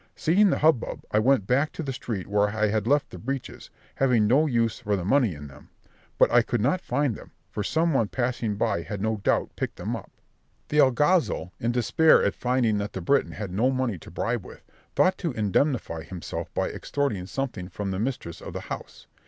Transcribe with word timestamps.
Seeing 0.15 0.49
the 0.49 0.57
hubbub, 0.57 1.05
I 1.11 1.19
went 1.19 1.45
back 1.45 1.71
to 1.73 1.83
the 1.83 1.93
street 1.93 2.25
where 2.25 2.49
I 2.55 2.69
had 2.69 2.87
left 2.87 3.11
the 3.11 3.19
breeches, 3.19 3.69
having 3.93 4.25
no 4.25 4.47
use 4.47 4.79
for 4.79 4.95
the 4.95 5.05
money 5.05 5.35
in 5.35 5.45
them; 5.45 5.69
but 6.17 6.31
I 6.31 6.41
could 6.41 6.59
not 6.59 6.81
find 6.81 7.15
them, 7.15 7.29
for 7.51 7.61
some 7.63 7.93
one 7.93 8.07
passing 8.07 8.55
by 8.55 8.81
had 8.81 8.99
no 8.99 9.17
doubt 9.17 9.55
picked 9.55 9.75
them 9.75 9.95
up. 9.95 10.11
The 10.69 10.79
alguazil, 10.79 11.51
in 11.59 11.71
despair 11.71 12.23
at 12.23 12.33
finding 12.33 12.79
that 12.79 12.93
the 12.93 13.01
Breton 13.01 13.33
had 13.33 13.51
no 13.51 13.69
money 13.69 13.99
to 13.99 14.09
bribe 14.09 14.43
with, 14.43 14.63
thought 14.95 15.19
to 15.19 15.33
indemnify 15.33 16.01
himself 16.01 16.51
by 16.55 16.69
extorting 16.71 17.27
something 17.27 17.69
from 17.69 17.91
the 17.91 17.99
mistress 17.99 18.41
of 18.41 18.53
the 18.53 18.61
house. 18.71 19.05